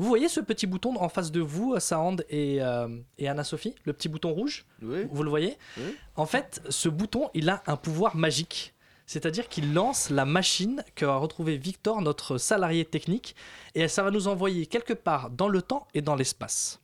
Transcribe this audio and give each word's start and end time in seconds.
Vous 0.00 0.08
voyez 0.08 0.30
ce 0.30 0.40
petit 0.40 0.66
bouton 0.66 0.96
en 0.96 1.10
face 1.10 1.30
de 1.30 1.42
vous, 1.42 1.78
Sahand 1.78 2.16
et, 2.30 2.62
euh, 2.62 2.88
et 3.18 3.28
Anna-Sophie 3.28 3.74
Le 3.84 3.92
petit 3.92 4.08
bouton 4.08 4.32
rouge 4.32 4.64
Oui. 4.80 5.06
Vous 5.10 5.22
le 5.22 5.28
voyez 5.28 5.58
Oui. 5.76 5.94
En 6.16 6.24
fait, 6.24 6.62
ce 6.70 6.88
bouton, 6.88 7.28
il 7.34 7.50
a 7.50 7.62
un 7.66 7.76
pouvoir 7.76 8.16
magique. 8.16 8.72
C'est-à-dire 9.04 9.46
qu'il 9.46 9.74
lance 9.74 10.08
la 10.08 10.24
machine 10.24 10.82
que 10.94 11.04
va 11.04 11.16
retrouver 11.16 11.58
Victor, 11.58 12.00
notre 12.00 12.38
salarié 12.38 12.86
technique, 12.86 13.36
et 13.74 13.88
ça 13.88 14.02
va 14.02 14.10
nous 14.10 14.26
envoyer 14.26 14.64
quelque 14.64 14.94
part 14.94 15.28
dans 15.28 15.48
le 15.48 15.60
temps 15.60 15.86
et 15.92 16.00
dans 16.00 16.16
l'espace. 16.16 16.80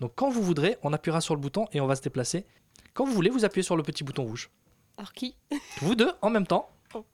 Donc 0.00 0.12
quand 0.14 0.30
vous 0.30 0.42
voudrez, 0.42 0.78
on 0.82 0.94
appuiera 0.94 1.20
sur 1.20 1.34
le 1.34 1.42
bouton 1.42 1.66
et 1.74 1.82
on 1.82 1.86
va 1.86 1.96
se 1.96 2.02
déplacer. 2.02 2.46
Quand 2.94 3.04
vous 3.04 3.12
voulez, 3.12 3.28
vous 3.28 3.44
appuyez 3.44 3.62
sur 3.62 3.76
le 3.76 3.82
petit 3.82 4.04
bouton 4.04 4.24
rouge. 4.24 4.48
Alors 4.96 5.12
qui? 5.12 5.36
Vous 5.82 5.94
deux 5.94 6.12
en 6.22 6.30
même 6.30 6.46
temps. 6.46 6.70
Oh. 6.94 7.04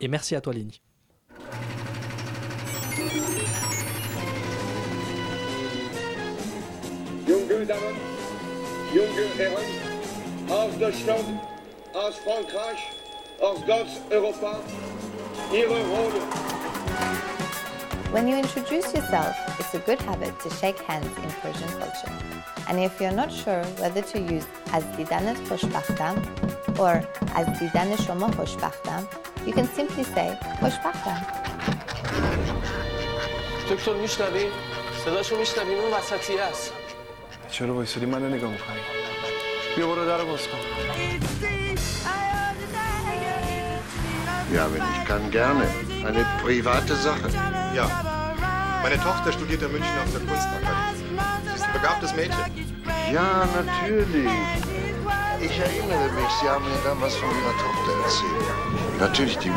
Et 0.00 0.08
merci 0.08 0.36
à 0.36 0.42
toi, 0.42 0.52
Lénie. 0.52 0.82
Junge 7.63 7.65
Damen, 7.65 7.95
junge 8.93 9.25
Herren, 9.37 9.65
aus 10.49 10.77
Deutschland, 10.77 11.39
aus 11.93 12.15
Frankreich, 12.17 12.79
aus 13.39 13.59
ganz 13.65 13.89
Europa, 14.09 14.59
Ihre 15.53 15.79
Rolle. 15.93 16.21
When 18.11 18.27
you 18.27 18.35
introduce 18.35 18.93
yourself, 18.93 19.33
it's 19.57 19.73
a 19.73 19.79
good 19.79 20.01
habit 20.01 20.37
to 20.41 20.49
shake 20.49 20.79
hands 20.79 21.07
in 21.23 21.29
Persian 21.41 21.69
culture. 21.79 22.11
And 22.67 22.79
if 22.79 22.99
you're 22.99 23.15
not 23.15 23.31
sure 23.31 23.63
whether 23.79 24.01
to 24.01 24.19
use 24.19 24.45
از 24.73 24.83
دیدنت 24.97 25.37
خوشبختم 25.47 26.21
or 26.77 27.03
از 27.35 27.59
دیدن 27.59 27.95
شما 27.95 28.31
خوشبختم, 28.31 29.07
you 29.45 29.53
can 29.53 29.67
simply 29.77 30.03
say 30.03 30.35
خوشبختم. 30.59 31.25
دکتر 33.71 33.93
میشنوی؟ 33.93 34.45
صداشو 35.05 35.37
میشنویم 35.37 35.79
اون 35.79 35.93
وسطی 35.93 36.39
است 36.39 36.73
چرا 37.51 37.73
وایسادی 37.73 38.05
من 38.05 38.33
نگاه 38.33 38.51
میکنی 38.51 38.79
بیا 39.75 39.87
برو 39.87 40.05
در 40.05 40.23
باز 40.23 40.47
کن 40.47 40.57
Ja, 44.51 44.65
wenn 44.73 44.81
ich 44.93 45.05
kann, 45.07 45.29
gerne. 45.29 45.65
Eine 46.07 46.25
private 46.43 46.95
Sache. 46.95 47.29
Ja. 47.75 47.85
Meine 48.81 48.97
Tochter 48.97 49.31
studiert 49.31 49.61
in 49.61 49.71
München 49.71 49.95
auf 50.03 50.11
der 50.11 50.21
Kunstakademie. 50.21 51.19
Sie 51.45 51.55
ist 51.55 51.63
ein 51.67 51.73
begabtes 51.73 52.15
Mädchen. 52.15 52.39
Ja, 53.13 53.47
natürlich. 53.59 54.31
Ich 55.41 55.59
erinnere 55.59 56.11
mich, 56.17 56.31
Sie 56.41 56.49
haben 56.49 56.65
mir 56.65 56.81
damals 56.83 57.15
von 57.15 57.29
Ihrer 57.29 57.55
Tochter 57.65 57.91
erzählt. 58.03 58.99
Natürlich, 58.99 59.37
die. 59.37 59.51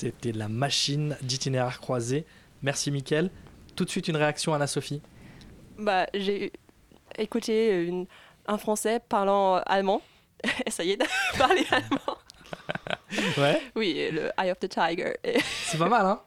C'était 0.00 0.32
la 0.32 0.48
machine 0.48 1.16
d'itinéraire 1.22 1.78
croisé. 1.80 2.24
Merci, 2.65 2.89
Mickaël. 2.89 3.29
Tout 3.75 3.85
de 3.85 3.89
suite, 3.91 4.07
une 4.07 4.15
réaction, 4.17 4.55
Anna-Sophie. 4.55 4.99
Bah, 5.77 6.07
j'ai 6.15 6.51
écouté 7.15 7.83
une- 7.83 8.07
un 8.47 8.57
Français 8.57 8.99
parlant 9.07 9.57
allemand. 9.67 10.01
Ça 10.67 10.83
y 10.83 10.91
est, 10.91 10.97
parler 11.37 11.63
allemand. 11.71 12.17
Ouais. 13.37 13.61
Oui, 13.75 14.09
le 14.11 14.31
Eye 14.39 14.49
of 14.51 14.57
the 14.59 14.67
Tiger. 14.67 15.13
C'est 15.65 15.77
pas 15.77 15.87
mal, 15.87 16.05
hein 16.05 16.19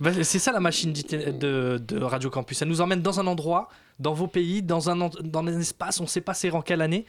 Bah, 0.00 0.10
C'est 0.22 0.38
ça 0.38 0.52
la 0.52 0.60
machine 0.60 0.92
de, 0.92 1.78
de 1.78 2.02
Radio 2.02 2.30
Campus. 2.30 2.62
Elle 2.62 2.68
nous 2.68 2.80
emmène 2.80 3.02
dans 3.02 3.20
un 3.20 3.26
endroit, 3.26 3.68
dans 4.00 4.14
vos 4.14 4.26
pays, 4.26 4.62
dans 4.62 4.90
un, 4.90 4.96
dans 4.96 5.40
un 5.40 5.60
espace, 5.60 6.00
on 6.00 6.06
sait 6.06 6.22
pas 6.22 6.34
c'est 6.34 6.50
en 6.50 6.62
quelle 6.62 6.80
année. 6.82 7.04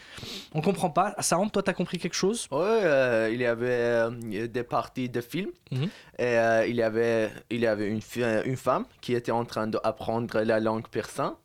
On 0.53 0.61
comprend 0.61 0.89
pas. 0.89 1.15
Ça 1.19 1.37
rentre, 1.37 1.53
toi, 1.53 1.63
t'as 1.63 1.73
compris 1.73 1.97
quelque 1.97 2.13
chose? 2.15 2.47
Ouais, 2.51 2.59
euh, 2.61 3.29
il 3.33 3.39
y 3.41 3.45
avait 3.45 3.67
euh, 3.69 4.47
des 4.47 4.63
parties 4.63 5.09
de 5.09 5.21
films 5.21 5.51
Mhm. 5.71 5.83
et 6.19 6.37
euh, 6.37 6.67
il 6.67 6.75
y 6.75 6.83
avait, 6.83 7.31
il 7.49 7.61
y 7.61 7.67
avait 7.67 7.87
une, 7.87 8.01
une 8.45 8.57
femme 8.57 8.85
qui 9.01 9.13
était 9.15 9.31
en 9.31 9.45
train 9.45 9.65
d'apprendre 9.67 10.41
la 10.41 10.59
langue 10.59 10.87
persan. 10.87 11.35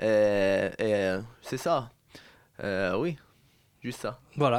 Et, 0.00 0.68
et, 0.78 1.16
c'est 1.42 1.56
ça. 1.56 1.90
Oui, 2.62 3.16
juste 3.82 4.00
ça. 4.02 4.20
Voilà. 4.36 4.56